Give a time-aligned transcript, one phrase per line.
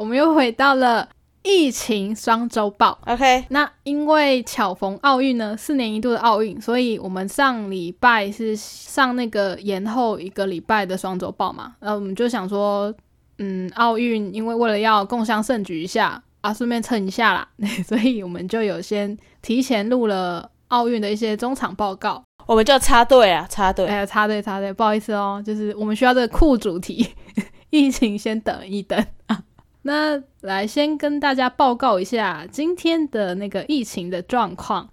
[0.00, 1.06] 我们又回到了
[1.42, 2.98] 疫情双周报。
[3.04, 11.74] OK，那因为巧逢奥运呢，四年一度的奥运，所以我们上礼拜是上那个延后一个礼拜的双周报嘛。
[11.80, 12.90] 那，我们就想说，
[13.40, 17.46] 嗯，奥运因为为了要共襄盛举一下啊，顺便蹭一下啦，
[17.86, 22.24] 所以我们就有先提前录了奥运的一些中场报告。
[22.46, 23.84] 我们就插队啊，插队。
[23.84, 27.06] 哎呀，插队插队，不好意思哦，就是我们需要这个酷主题，
[27.68, 29.42] 疫情先等一等啊。
[29.82, 34.88] 那来先跟大家报告一下今天的那个疫情的状况。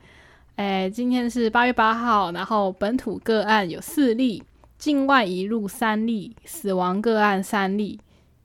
[0.56, 4.42] 哎，今天是八月八号，然后本土个案有四例，
[4.78, 8.00] 境外移入三例，死亡个案三例。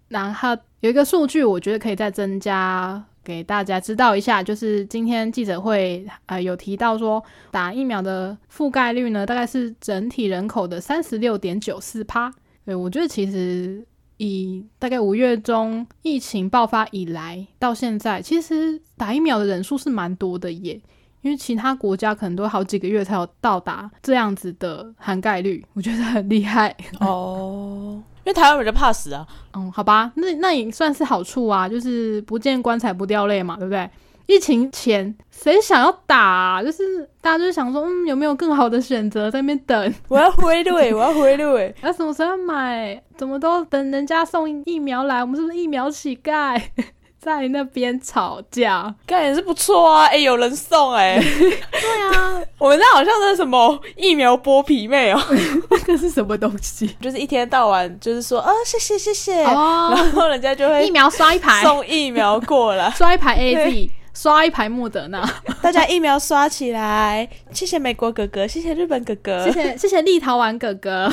[0.09, 12.31] 然后有一个数据，我觉得可以再增加给大家知道一下，就是今天记者会呃有提到说，打疫苗的覆盖率呢，大概是整体人口的三十六点九四趴。
[12.67, 13.83] 对我觉得其实
[14.23, 20.81] 以大概五月中疫情爆发以来到现在，其实打疫苗的人数是蛮多的耶。
[21.23, 26.77] 因为其他国家可能都好几个月才有到达这样子的涵盖率，我觉得很厉害。
[26.99, 29.25] 哦，因为台湾人就怕死啊。
[29.55, 33.89] 嗯，好吧，那那也算是好处啊，就是不见棺材不掉泪嘛，对不对？
[34.27, 36.63] 疫情前谁想要打、啊？
[36.63, 36.83] 就是
[37.21, 39.95] 大家就是想说，嗯，有没有更好的选择在那边等？
[40.09, 41.75] 我要回队， 我要回队。
[41.83, 43.01] 那、什么时候买？
[43.17, 45.21] 怎么都等人家送疫苗来？
[45.21, 46.61] 我们是不是疫苗乞丐？
[47.23, 48.93] 在那边吵架？
[49.07, 55.21] 干也是不错啊，哎、有人送哎、对啊， 我们那好像是什么疫苗剥皮妹哦，
[55.71, 56.97] 那个是什么东西？
[57.01, 63.91] 就是一天到晚就是说啊谢谢谢谢，哦，然后人家就会疫苗刷一排，送疫苗过来，刷一排 A Z，
[64.23, 65.21] 刷一排莫德纳。
[65.61, 71.13] 大家疫苗刷起来，谢谢美国哥哥，谢谢日本哥哥，谢谢谢谢立陶宛哥哥。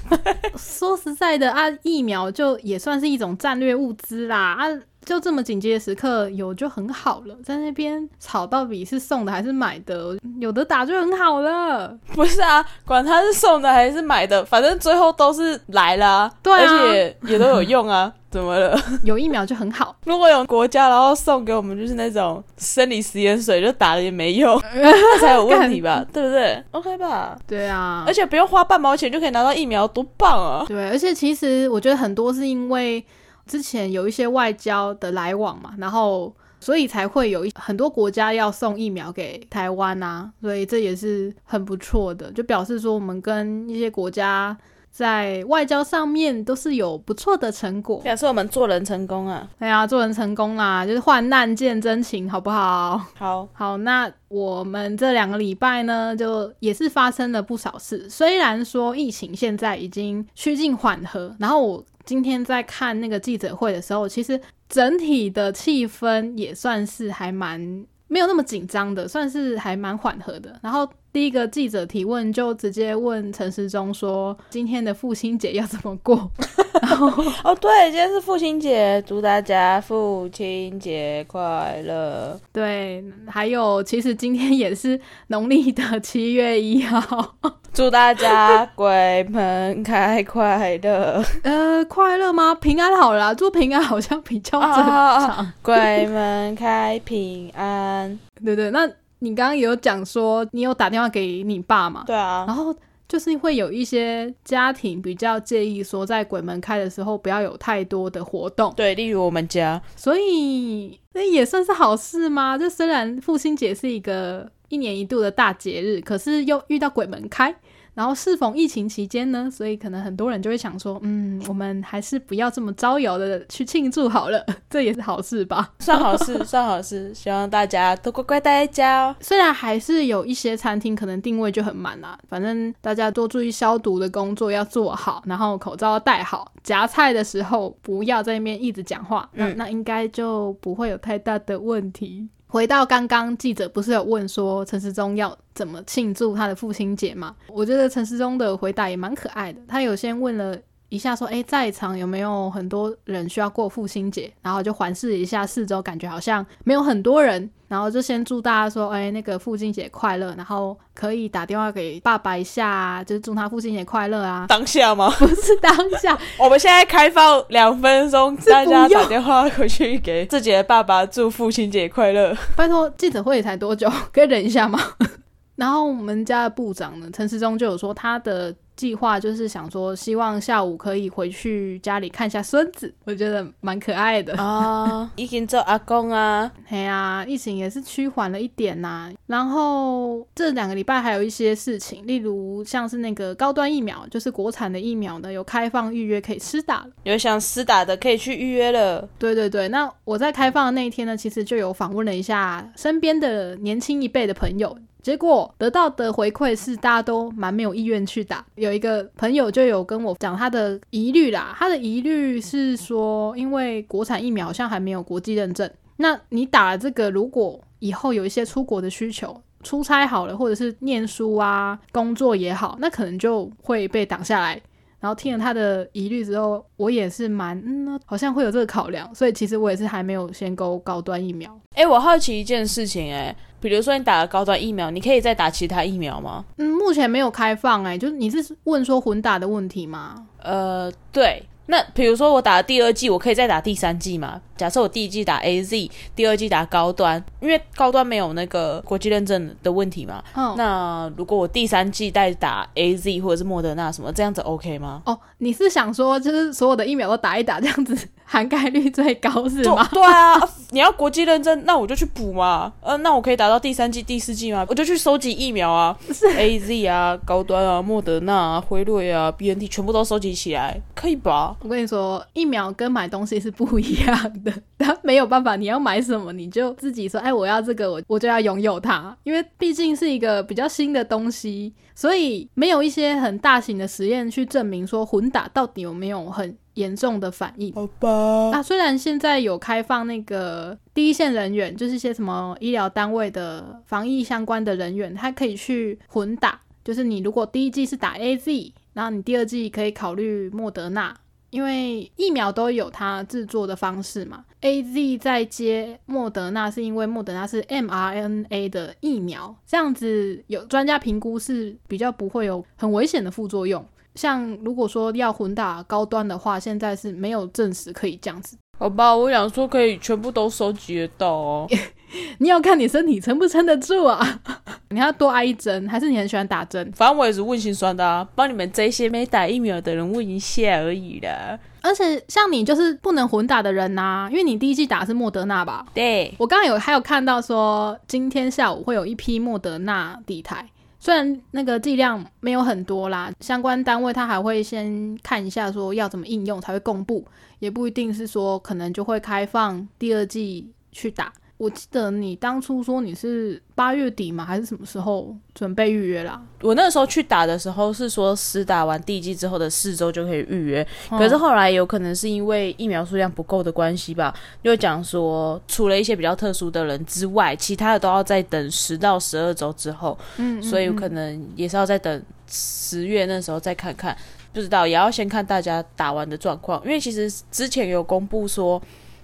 [0.56, 4.64] 说实在的啊，疫苗就也算是一种战略物资啦啊，
[5.06, 7.36] 就这么紧急的时刻有就很好了。
[7.44, 11.96] 在那边吵到底是送的还是买的，有的打就很好了。
[12.12, 18.76] 不是啊，管他是送的还是买的，反正最后都是来了、啊，对啊而且也都有用啊，怎么了？
[19.04, 19.94] 有疫苗就很好。
[20.04, 26.04] 如果有国家然后送给我们就是那种生理食盐水，就打了也没用， 那才有问题吧？
[26.12, 27.38] 对不对？OK 吧？
[27.46, 30.64] 对啊而，且不用花半毛钱就可以拿到疫苗，多棒啊！
[30.66, 33.04] 对，而且其实我觉得很多是因为
[33.46, 44.56] 之前有一些外交的来往嘛，然后所以才会有一很多国家要送疫苗给台湾啊，所以这也是很不错的，就表示说我们跟一些国家
[44.90, 47.98] 在外交上面都是有不错的成果。
[47.98, 49.46] 表示我们做人成功啊！
[49.58, 52.98] 对啊，做人成功啦，就是患难见真情，好不好？
[53.14, 58.08] 好，好，那我们这两个礼拜呢，就也是发生了不少事。
[58.08, 67.60] 虽然说疫情现在已经趋近缓和，然后我今天在看那个记者会的时候，其实整体的气氛也算是还蛮
[68.08, 70.58] 没有那么紧张的，算是还蛮缓和的。
[70.62, 76.30] 然后第一个记者提问就直接问陈时中说：“今天的父亲节要怎么过？”
[76.82, 77.06] 然后
[77.42, 82.38] 哦，对，今天是父亲节，祝大家父亲节快乐！
[82.52, 87.34] 对，还有其实今天也是农历的七月一号。
[87.72, 91.24] 祝大家鬼门开快乐！
[91.44, 92.54] 呃，快乐吗？
[92.56, 94.86] 平安好啦，祝平安好像比较正常。
[94.86, 98.18] 啊鬼门开平安。
[98.44, 98.86] 对对，那
[99.20, 102.04] 你刚刚有讲说，你有打电话给你爸嘛？
[102.06, 102.74] 对啊，然后
[103.08, 112.58] 就是会有一些家庭比较介意说，在鬼门开的时候不要有太多的活动，对，例如我们家，所以那也算是好事吗？
[112.58, 117.54] 就虽然父亲节是一个一年一度的大节日，可是又遇到鬼门开。
[117.96, 125.72] 然后适逢疫情期间呢，所以可能很多人就会想说，嗯，我们还是不要这么招摇的去庆祝好了， 这也是好事吧。
[125.78, 129.16] 算好事， 算好事，希望大家都乖乖待在家哦。
[129.20, 142.28] 虽然还是有一些餐厅可能定位就很满啦，反正大家多注意消毒的工作要做好，然后口罩要戴好，夹菜的时候不要在那边一直讲话，那嗯那应该就不会有太大的问题。
[142.46, 147.34] 回到刚刚记者不是有问说陈时中要怎么庆祝他的父亲节吗？
[147.48, 150.56] 我觉得陈时中的回答也蛮可爱的，他有先问了。
[150.96, 154.32] 一下说，哎，在场有没有很多人需要过父亲节？
[154.42, 157.48] 然后就环视一下四周，感觉好像没有很多人。
[157.68, 160.32] 然后就先祝大家说，哎，那个父亲节快乐。
[160.36, 164.46] 然后可以打电话给爸爸一下啊，就是祝他父亲节快乐啊。
[164.48, 165.12] 当下吗？
[165.18, 172.36] 不是当下，我们现在开放两分钟，是大家打电话回去给自己的爸爸祝父亲节快乐。
[172.56, 173.90] 拜托，记者会才多久？
[174.12, 174.80] 可以忍一下吗？
[175.56, 185.10] 然后我们家的部长呢，陈时中就有说，他的计划就是想说，希望下午可以回去家里看一下孙子，我觉得蛮可爱的啊。
[185.16, 189.10] 已经做阿公啊，嘿呀，疫情也是趋缓了一点呐。
[189.26, 196.90] 然后这两个礼拜还有一些事情，例如像是那个高端疫苗，就是国产的疫苗呢，有开放预约可以施打了。
[197.04, 199.08] 有想施打的可以去预约了。
[199.18, 204.76] 对对对，那我在开放的那一天呢，其实就有访问了一下身边的年轻一辈的朋友。
[205.06, 208.44] 结果得到的回馈是，大家都蛮没有意愿去打。
[208.56, 224.60] 有一个朋友就有跟我讲他的疑虑啦，他的疑虑是说，因为国产疫苗好像还没有国际认证，那你打了这个，如果以后有一些出国的需求，出差好了，或者是念书啊、工作也好，那可能就会被挡下来。
[225.06, 231.56] 然后听了他的疑虑之后，我也是蛮嗯，好像会有这个考量，所以其实我也是还没有先勾高端疫苗。
[231.76, 233.34] 哎，我好奇一件事情，哎。
[233.60, 236.44] 比如说你打了高端疫苗，你可以再打其他疫苗吗？
[236.58, 240.26] 嗯，目前没有开放哎，就是你是问说混打的问题吗？
[240.42, 241.40] 呃，对。
[241.68, 244.40] 那比如说我打了第二季，我可以再打第三季吗？
[244.56, 250.22] 假设我第一季打 A Z，第二季打高端，因为高端没有那个国际认证的问题嘛。
[250.34, 250.54] 嗯。
[250.56, 255.02] 那如果我第三季再打 A Z 或者是莫德纳什么，这样子 OK 吗？
[255.06, 259.86] 哦，你是想说就是所有的疫苗都打一打，这样子涵盖率最高是吗？
[259.92, 262.72] 对啊， 你要国际认证，那我就去补嘛。
[262.80, 264.64] 呃，那我可以打到第三季、第四季吗？
[264.68, 271.54] 我就去收集疫苗啊，是 A Z 啊、高端啊、莫德纳啊、辉瑞啊、B N T 全部都收集起来，可以吧？
[271.60, 274.45] 我跟你说，疫苗跟买东西是不一样的。
[274.78, 287.72] 他没有办法，你要买什么你就自己说，哎，我要这个，我我就要拥有它，因为毕竟是一个比较新的东西，所以没有一些很大型的实验去证明说混打到底有没有很严重的反应。
[287.74, 288.50] 好吧。
[288.52, 301.16] 那虽然现在有开放那个第一线人员，就是一些什么医疗单位的防疫相关的人员，他可以去混打，就是你如果第一季是打 A Z，然后你第二季可以考虑莫德纳。
[301.50, 313.84] 因为疫苗都有它制作的方式嘛，A Z 在接莫德纳是因为莫德纳是 m R N A 的疫苗，这样子有专家评估是比较不会有很危险的副作用。
[314.14, 318.56] 像如果说要混打高端的话，现在是没有证实可以这样子。
[318.78, 321.68] 好吧，我想说可以全部都收集得到哦。
[322.38, 324.40] 你要看你身体撑不撑得住啊！
[324.90, 326.90] 你要多挨一针，还是你很喜欢打针？
[326.94, 331.58] 反正我也是问心酸的啊，帮你们这些没打疫苗的人问一下而已啦。
[331.82, 335.86] 而且像你就是不能混打的人呐，因为你第一季打是莫德纳吧？
[335.94, 340.68] 对，我刚刚有还有看到说，今天下午会有一批莫德纳底台，
[340.98, 347.24] 虽然那个剂量没有很多啦，相关单位他还会先看一下说要怎么应用才会公布，
[347.60, 351.32] 也不一定是说可能就会开放第二季去打。
[351.58, 356.38] 我记得你当初说你是八月底嘛，还是什么时候准备预约啦？
[356.60, 360.86] 我那时候去打的时候是说，实打完第一剂之后的四周就可以预约。
[361.08, 370.18] 可是后来有可能是因为疫苗数量不够的关系吧，就讲说除了一些比较特殊的人之外，其他的都要再等十到十二周之后。
[370.36, 374.14] 嗯，所以可能也是要再等十月那时候再看看，
[374.52, 378.80] 不知道也要先看大家打完的状况，因为其实之前有公布说。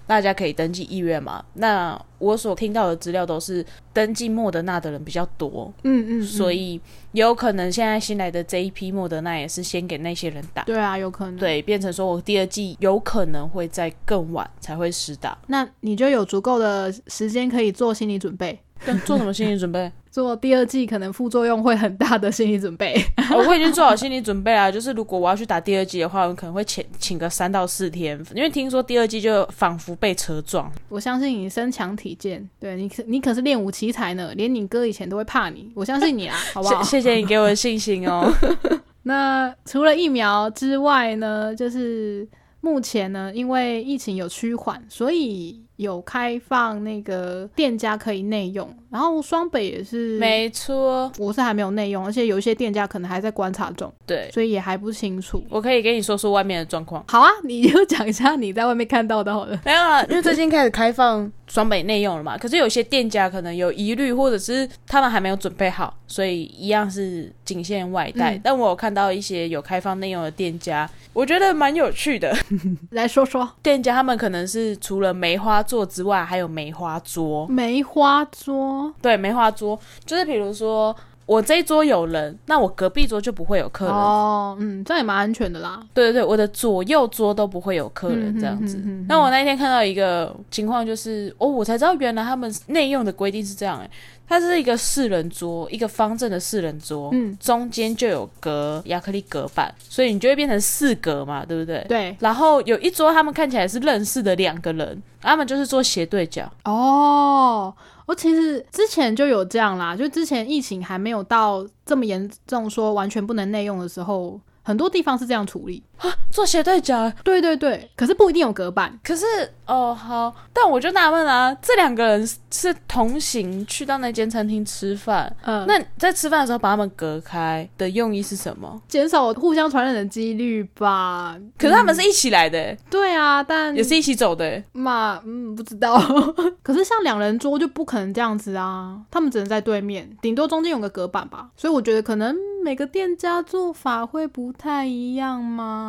[0.07, 1.45] 大家可以登记意愿嘛？
[1.55, 6.81] 那我所听到的资料都是登记莫德纳的人比较多，嗯嗯，所以
[7.13, 10.63] 有可能现在新来的这一批莫德纳也是先给那些人打。
[10.65, 11.37] 对啊，有可能。
[11.37, 18.59] 对，变成说我第二季有可能会在更晚才会实打，那你就有足够的时间可以做心理准备。
[19.05, 19.91] 做什么心理准备？
[20.13, 22.95] 做第二季可能副作用会很大的心理准备。
[23.35, 30.71] 我已经做好心理准备了，就是如果我要去打第二季的话，我可能会请请个三到四天，因为听说第二季就仿佛被车撞。
[30.91, 36.83] 我相信你身强体健，对你可你可是练武奇才呢，连你哥以前都会怕你，我相信你啊， 好不好？
[36.83, 38.31] 谢谢你给我的信心哦。
[39.05, 42.29] 那除了疫苗之外呢，就是
[42.61, 45.59] 目前呢，因为疫情有趋缓，所以。
[45.83, 55.43] 有开放那个店家可以内用，然后双北也是，没错，我是还没有内用，而且有一些店家可能还在观察中，对，所以也还不清楚。
[55.49, 57.03] 我可以给你说说外面的状况。
[57.09, 59.59] 好啊，你就讲一下你在外面看到的好了。
[59.65, 68.39] 没有啊，因为最近开始开放双北内用了嘛，可是有些店家可能有疑虑，或者是他们还没有准备好，所以一样是仅限外带。
[68.45, 72.37] 但我有看到一些有开放内用的店家，我觉得蛮有趣的。
[72.93, 75.63] 来说说 店家，他们可能是除了梅花。
[75.63, 80.95] 座之外还有梅花桌，梅花桌对梅花桌，就是比如说
[81.27, 85.81] 我这一桌有人，那我隔壁桌就不会有客人哦，嗯，这样也蛮安全的啦。
[85.95, 88.77] 对对对，我的左右桌都不会有客人这样子。
[89.09, 93.89] 那我那天看到一个情况，就是哦，我才知道原来他们内用的规定是这样，哎，
[94.29, 101.85] 它是一个四人桌，一个方正的四人桌，嗯，中间就有隔亚克力隔板，所以你就会变成四格嘛，对不对？
[101.89, 106.51] 对，然后有一桌，他们看起来是认识的两个人，他们就是做斜对角。
[106.65, 107.73] 哦，
[108.07, 115.83] 我其实之前就有这样啦，就之前疫情还没有到这么严重，说完全不能内用的时候，很多地方是这样处理。
[116.31, 118.99] 做斜对角，对对对，可是不一定有隔板。
[119.05, 119.25] 可是
[119.67, 128.81] 哦好，但我就纳闷啊，这两个人是同行去到那间餐厅吃饭，嗯，那在吃饭的时候把他们隔开的用意是什么？
[128.89, 131.37] 减少互相传染的几率吧。
[131.59, 135.99] 可是他们是一起来的、欸对啊，但也是一起走的、欸嘛，嗯，不知道。
[136.63, 141.49] 可是像两人桌就不可能这样子啊，他们只能在对面，顶多中间有个隔板吧。
[141.57, 145.43] 所以我觉得可能每个店家做法会不太一样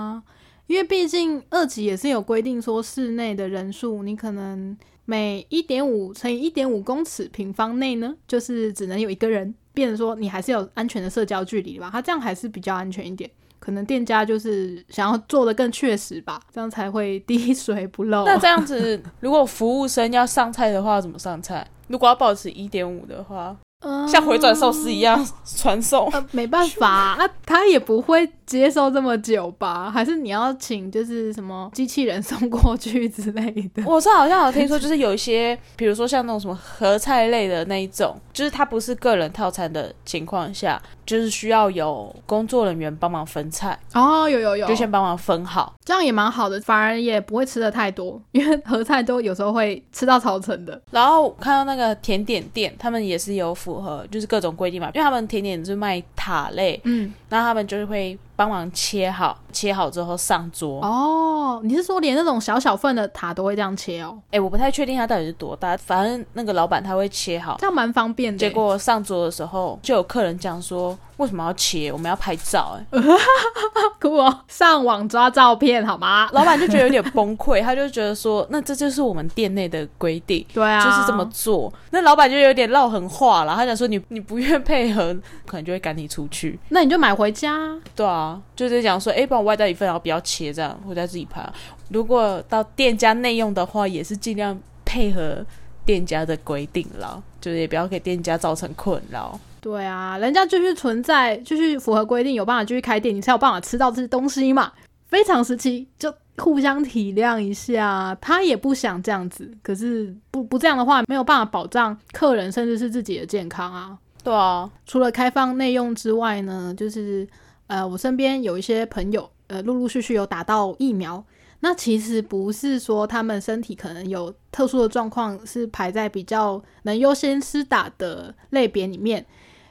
[0.04, 0.24] 吗？
[0.68, 13.30] 因为毕竟二级也是有规定说室内的人数，你可能每一点五乘以一点五公尺平方内呢，就是只能有一个人，变成说你还是有安全的社交距离吧，它这样还是比较安全一点。
[13.60, 18.26] 可能店家就是想要做的更确实吧，这样才会滴水不漏。
[18.26, 21.66] 那这样 子，如果服务生要上菜的话，怎么上菜？
[21.88, 26.10] 如果要保持一点五的话，嗯像回转寿司一样传送。
[26.12, 29.90] 呃，没办法、啊，那他也不会接受这么久吧？
[29.92, 33.84] 还是你要请就是什么机器人送过去之类的？
[33.86, 45.74] 我是好像有听说，就是有一些， 比如说像那种什么合菜类的那一种，就是它不是个人套餐的情况下，就是需要有工作人员帮忙分菜，哦，有有有，就先帮忙分好。
[45.86, 50.82] 这样也蛮好的，反而也不会吃的太多， 因为合菜都有时候会吃到超层的。
[50.92, 60.80] 然后看到那个甜点店，他们也是有符合就是各种规定嘛，因为他们甜点是卖塔类，嗯，那他们就是会帮忙切好，切好之后上桌。
[60.82, 64.18] 哦，你是说连那种小小份的塔都会这样切哦？
[64.32, 67.58] 哎、我不太确定它到底是多大，反正那个老板他会切好。
[67.60, 68.40] 这样蛮方便的。
[68.40, 71.92] 结果上桌的时候，就有客人讲说，为什么要切？
[71.92, 72.86] 我们要拍照、哎，
[74.00, 76.30] 酷哦，上网抓照片好吗？
[76.32, 80.46] 老板就觉得有点崩溃，他就觉得说，那这就是我们店内的规定。
[80.54, 83.54] 对啊，就是这么做，那老板就有点唠狠话了。
[83.56, 85.14] 他讲说你你不愿配合，
[85.46, 86.60] 可能就会赶你出去。
[86.70, 87.76] 那你就买回家。
[87.96, 91.44] 对啊，就是讲说，哎，帮我外带一份，然后不要切这样，回家自己拍。
[91.90, 95.44] 如果到店家内用的话，也是尽量配合
[95.86, 99.40] 店家的规定啦，就是也不要给店家造成困扰。
[99.60, 104.72] 对啊，人家就是存在，就是符合规定，有办法继续开店，你才有办法吃到这些东西嘛。
[105.08, 113.96] 非常时期就互相体谅一下，他也不想这样子，可是不不这样的话，没有办法保障客人甚至是自己的健康啊。
[114.24, 117.28] 对啊，除了开放内用之外呢，就是
[117.68, 121.24] 呃，我身边有一些朋友，呃，陆陆续续有打到疫苗。
[121.60, 129.26] 那其实不是说他们身体可能有特殊的状况，是排在比较能优先施打的类别里面。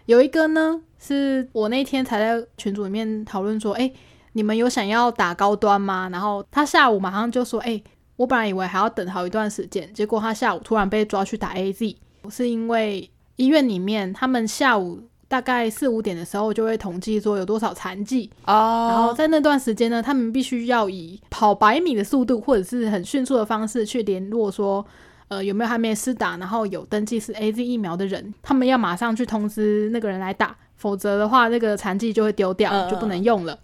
[0.06, 3.92] 有一个呢，是我那天才在群组里面讨论说，哎、
[4.32, 6.08] 你们有想要打高端吗？
[6.10, 7.82] 然后他下午马上就说，哎、
[8.16, 11.96] 我本来以为还要等好一段时间，结果他下午突然被抓去打 AZ，
[12.30, 24.84] 是因为医院里面他们下午大概四五点的时候就会统计说有多少残疾，哦，然后在那段时间呢，他们必须要以跑百米的速度或者是很迅速的方式去联络说，
[25.28, 33.58] 呃，有没有还没施打，然后有登记是 A Z 疫苗的人，他们要马上去通知那个人来打，否则的话，那个残疾就会丢掉，就不能用了。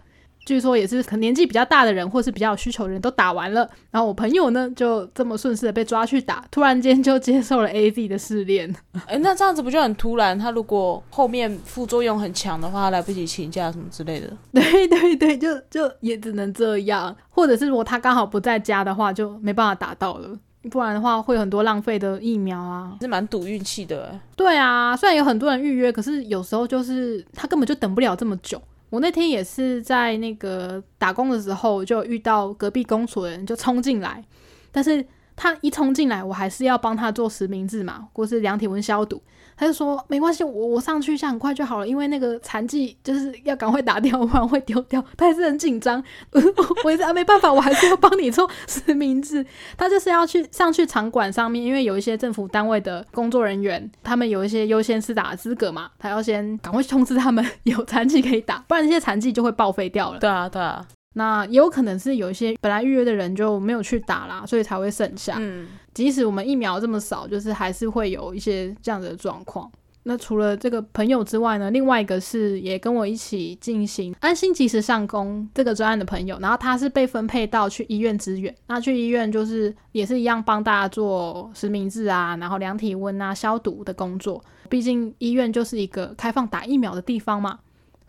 [0.49, 8.75] 据说也是可能年纪比较大的人，或是比较有需求的人都打完了，然后我朋友呢就这么顺势的被抓去打，突然间就接受了 A Z 的试炼。
[9.05, 10.37] 哎，那这样子不就很突然？
[10.39, 14.27] 他如果后面副作用很强的话，他来不及请假什么之类的。
[14.51, 20.35] 对对对，就就也只能这样，或者是如果他刚好不在家的话，就没办法打到了，
[20.71, 22.97] 不然的话会有很多浪费的疫苗啊。
[23.01, 24.19] 是蛮赌运气的欸。
[24.35, 28.59] 对啊，虽然有很多人预约，可是有时候就是他根本就等不了这么久。
[28.89, 34.23] 我那天也是在那个打工的时候，就遇到隔壁工所的人就冲进来，
[34.71, 35.05] 但是
[35.35, 39.21] 他一冲进来，我还是要帮他做实名制嘛，或是量体温消毒。
[39.59, 45.03] 他就说没关系，我我上去一下很快就好了，因为那个残疾就是要赶快打掉，不然会丢掉。
[45.17, 46.01] 他还是很紧张，
[46.85, 49.45] 我也是啊，没办法，我还是要帮你做实名制。
[49.75, 60.19] 他就是要去上去场馆上面，因为有一些政府单位的工作人员，他们有一些优先施打的资格嘛，他要先赶快去通知他们有残疾可以打，不然这些残疾就会报废掉了。
[60.19, 65.35] 对啊，对啊，那也有可能是有一些本来预约的人就没有去打啦，所以才会剩下。
[65.39, 69.69] 嗯，即使我们疫苗这么少，就是还是会有一些这样子的状况。
[70.03, 78.55] 那除了这个朋友之外呢，另外一个是也跟我一起进行安心及时上工这个专案的朋友，然后他是被分配到去医院支援。
[78.67, 84.41] 那去医院就是也是一样帮大家做实名制啊，然后量体温啊、消毒的工作。
[84.69, 87.59] 毕竟医院就是一个开放打疫苗的地方嘛，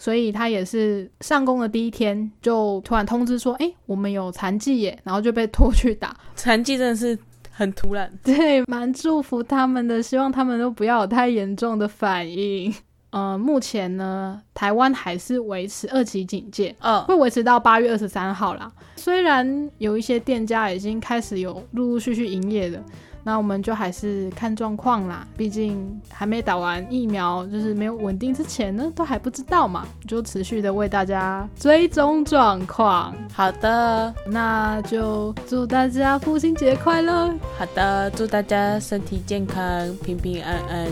[0.00, 6.16] 所以他也是上工的第一天就突然通知说：“哎，我们有残疾耶！”然后就被拖去打。
[6.34, 7.16] 残疾真的是。
[7.52, 12.74] 很突然，对，蛮祝福他们的，希望他们都不要有太严重的反应。
[13.10, 18.72] 呃，目前呢，台湾还是维持二级警戒，嗯，会维持到八月二十三号啦。
[18.96, 22.82] 虽然有一些店家已经开始有陆陆续续营业了。
[23.22, 33.14] 那我们就还是看状况啦，毕竟还没打完疫苗，就是没有稳定之前呢，都还不知道嘛，就持续的为大家追踪状况。
[33.32, 37.28] 好的，那就祝大家父亲节快乐。
[37.58, 39.62] 好的，祝大家身体健康，
[40.04, 40.86] 平平安安。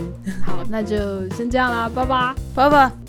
[0.45, 3.08] 好，那就先这样啦，拜拜，拜拜。